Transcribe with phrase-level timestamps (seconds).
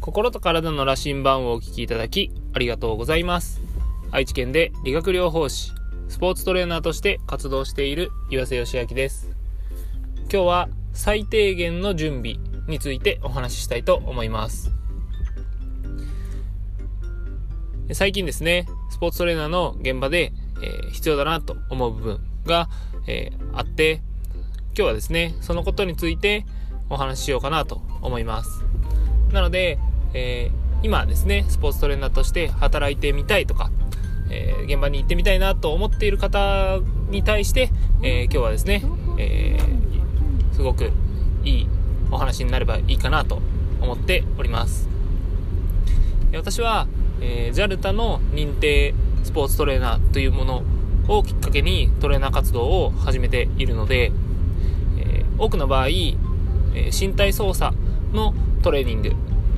[0.00, 3.60] 心と体の羅針盤をお聞きいただきありがとうございます。
[4.10, 5.72] 愛知県で理学療法士
[6.08, 9.28] スポーツトレーナーとして活動している岩瀬義明です。
[10.22, 12.36] 今日は最低限の準備
[12.66, 14.72] についてお話ししたいと思います。
[17.92, 20.32] 最近ですねスポーツトレーナーの現場で、
[20.62, 22.70] えー、必要だなと思う部分が、
[23.06, 24.00] えー、あって
[24.74, 26.46] 今日はですねそのことについて
[26.88, 28.64] お話ししようかなと思います。
[29.32, 29.78] なので、
[30.12, 33.70] えー、今ですね、スポーツトレーナーとして働いてみたいとか、
[34.30, 36.78] えー、現場に行ってみたいなと思っている方
[37.10, 37.70] に対して、
[38.02, 38.82] え、今日はですね、
[39.18, 39.58] え
[40.52, 40.90] すごく
[41.44, 41.68] いい
[42.10, 43.40] お話になればいいかなと
[43.80, 44.88] 思っております。
[46.32, 46.86] 私は、
[47.20, 50.62] えー、JALTA の認定スポーツトレーナーというもの
[51.08, 54.12] をきっかけにトレーナー活動を始めているので、
[54.98, 57.74] え、多くの場合、え、身体操作
[58.12, 59.12] のトレーニング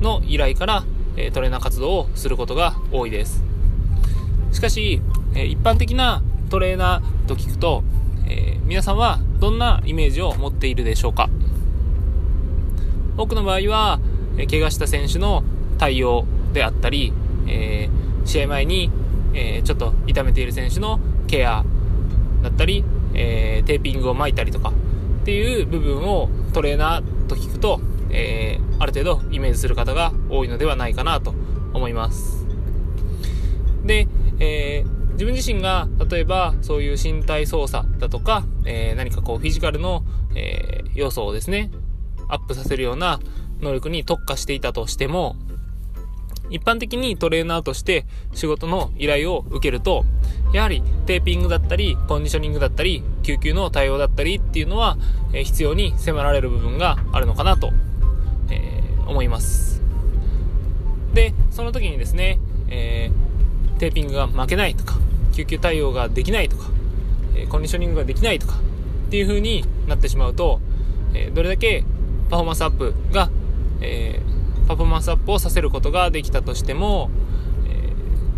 [0.00, 0.84] の依頼から、
[1.16, 3.42] えトレーナー活動をすることが多いです。
[4.52, 5.00] しかし、
[5.34, 7.82] え一般的なトレーナーと聞くと、
[8.28, 11.28] え皆さんはどんなイメージを持っているでしょうか？
[13.16, 14.00] 多くの場合は、
[14.38, 15.42] え怪我した選手の
[15.78, 17.12] 対応であったり、
[17.46, 18.90] えー、試合前に、
[19.34, 21.64] えー、ちょっと痛めている選手のケア
[22.42, 24.70] だったり、えー、テーピングを巻いたりとか
[25.22, 27.80] っていう部分をトレーナーと聞くと、
[28.16, 31.34] えー、ある程度イメージする方が多いのではないかなと
[31.74, 32.46] 思います。
[33.84, 34.08] で、
[34.40, 40.02] えー、自分自身が例えばそういう身体操作だとか、えー、何かこうフィジカルの、
[40.34, 41.70] えー、要素をですね、
[42.28, 43.20] アップさせるような
[43.60, 45.36] 能力に特化していたとしても、
[46.48, 50.04] 一般的にトレーナーとして仕事の依頼を受けると、
[50.54, 54.96] やはりテーピングだったり、コンディショニングだったり、救急の対応だったりっていうのは、
[55.34, 57.72] え必要に迫られる部分があるのかなと
[58.50, 59.82] えー、思います。
[61.14, 64.98] で、その時にですね、えー、テーピングが負けないとか、
[65.32, 66.68] 救急対応ができないとか、
[67.34, 68.54] えコンディショニングができないとか、
[69.06, 70.60] っていう風になってしまうと、
[71.14, 71.84] えどれだけ
[72.30, 73.30] パフォーマンスアップが、
[73.80, 74.20] え
[74.66, 77.10] パフォーマンスアップをさせることができたとしても、
[77.68, 77.92] え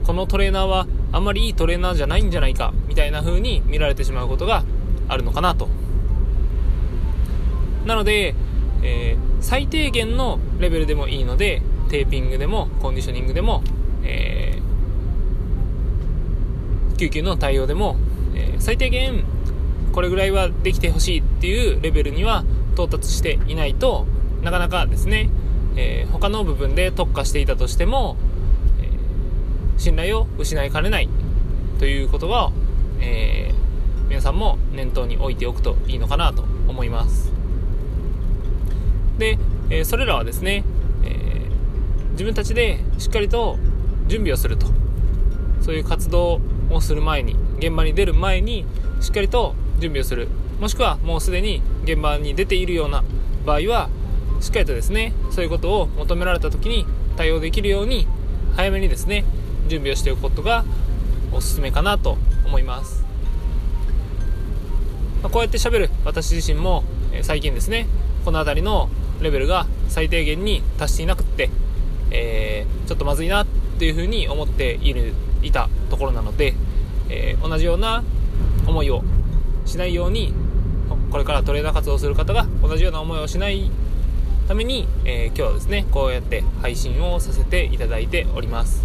[0.05, 4.65] このトレーナーはあんまりいいトレーナーじゃないんじゃないか、みたいな風に見られてしまうことが
[5.09, 5.69] あるのかなと。
[7.87, 8.35] なので、
[8.83, 13.63] えー、最低限のレベルでもいいので、テーピングでも、コンディショニングでも、
[14.03, 17.97] えー、救急の対応でも、
[18.35, 19.25] えー、最低限、
[19.93, 22.45] これぐらいはできてほしいっていうレベルには
[22.75, 24.07] 到達していないと
[24.43, 25.31] なかなかですね、
[25.77, 28.17] えー、他の部分で特化していたとしても、
[28.81, 31.09] えー、信頼を失いかねない
[31.79, 32.53] ということは、
[33.01, 33.53] え、
[34.09, 37.38] 皆さんも念頭に置いておくといいのかなと思います。
[39.19, 39.39] で、
[39.71, 40.65] えそれらはですね、
[41.05, 41.43] え
[42.13, 43.59] 自分たちでしっかりと
[44.07, 44.67] 準備をすると。
[45.61, 46.41] そういう活動
[46.71, 48.65] をする前に現場に出る前に
[49.01, 50.29] しっかりと準備をする。
[50.61, 53.05] もしくはもうすでに現場に出ているような
[53.45, 53.89] 場合は
[54.41, 56.87] しっかりとですねそういうことを求められた時に
[57.17, 58.07] 対応できるように
[58.57, 59.25] 早めにですね
[59.69, 60.65] 準備をしておくことが
[61.33, 63.05] おすすめかなと思います、
[65.23, 67.87] まあこうやって喋る私自身も、え最近ですね
[68.25, 68.89] この辺りの
[69.21, 71.51] レベルが最低限に達していなくって、
[72.11, 73.47] えー、ちょっとまずいなっ
[73.79, 76.55] ていうふうに思っている、いたところなので、
[77.09, 78.03] えー、同じような
[78.67, 79.03] 思いを
[79.65, 80.35] しないように、
[81.11, 83.71] これからトレーナー活動する方が同じような思いをしない
[84.47, 88.85] ために、えー、今日はですね、こうやって配信をさせていただいております。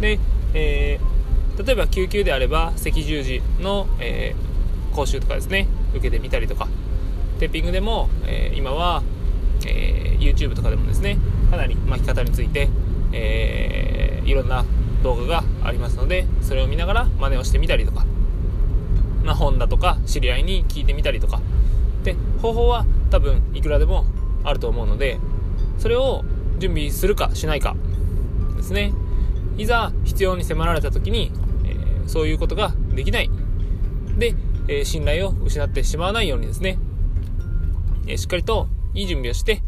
[0.00, 0.18] で、
[0.54, 6.68] えー、例えば救急であれば赤十字の、えー、講習とかですね、受けてみたりとか、
[7.42, 9.02] テーピングでも、えー、今は、
[9.66, 11.18] えー、YouTube とかでもですね
[11.50, 12.68] かなり巻き方について、
[13.10, 14.64] えー、いろんな
[15.02, 18.06] 動画がありますのでそれを見ながら真似をしてみたりとか、
[19.24, 21.40] まあ、本だとか知り合いに聞いてみたりとか
[22.04, 24.04] で方法は多分いくらでも
[24.44, 25.18] あると思うので
[25.78, 26.22] それを
[26.60, 27.74] 準備するかしないか
[28.56, 28.92] ですね。
[29.58, 31.32] いざ必要に迫られた時に、
[31.64, 33.28] えー、そういうことができない。
[34.16, 34.36] で、
[34.68, 36.78] えー、信頼を失ってしまわないようにですね
[38.06, 39.62] えしっかりといい準備をして、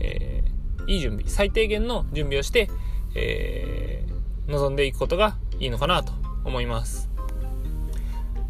[0.00, 2.68] えー、いい準備、最低限の準備をして、
[3.14, 6.12] えー、臨んでいくことがいいのかなと
[6.44, 7.08] 思います。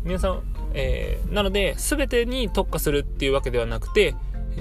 [0.05, 0.43] 皆さん、
[0.75, 4.14] えー、なので、全てに特化するっていうわけではなくて、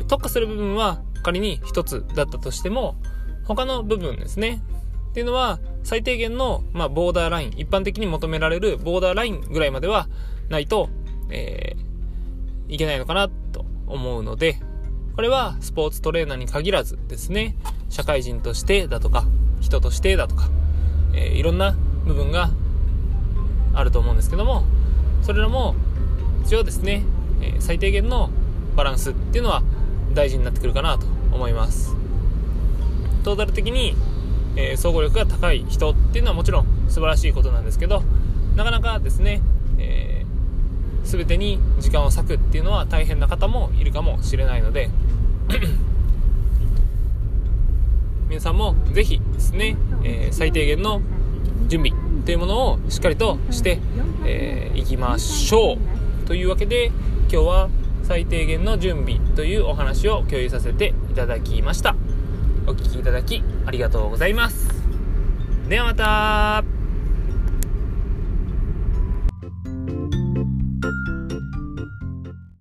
[0.07, 2.95] 特化する部分は仮に1つだったとしても、
[3.45, 4.62] 他の部分ですね。
[5.12, 10.09] っていうのは、最低限の、まあ、ボーダーライン、一般的に求められるボーダーラインぐらいまでは
[10.50, 10.89] ないと、
[11.30, 14.59] えー、いけないのかなと思うので、
[15.17, 17.55] これはスポーツトレーナーに限らずですね、
[17.89, 19.25] 社会人としてだとか、
[19.61, 20.47] 人としてだとか、
[21.15, 21.75] えー、いろんな
[22.05, 22.51] 部分が
[23.73, 24.63] あると思うんですけども、
[25.23, 25.73] それらも
[26.45, 27.01] 一応ですね、
[27.41, 28.29] え、最低限の
[28.75, 29.63] バランスっていうのは
[30.13, 31.95] 大事になってくるかなと思います。
[33.23, 33.95] トータル的に、
[34.55, 38.03] えー、総合力が高い人っていうのはもちろん素晴らしいことなんですけど、
[38.55, 39.41] なかなかですね、
[39.79, 44.91] えー、全てに時間を割くっていうのは大変な方もいるかもしれないので
[48.29, 51.01] 皆さんもぜひですね、えー、最低限の
[51.67, 53.79] 準備というものをしっかりとして、
[54.25, 55.77] えー、きましょう
[56.25, 56.88] というわけで
[57.29, 57.69] 今日は
[58.03, 61.95] 最低限の準備というお話を共有させていただきました。
[62.65, 64.69] お聴きいただきありがとうございます。
[65.67, 66.76] ではまた。